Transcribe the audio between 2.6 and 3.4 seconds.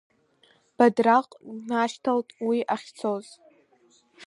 ахьцоз.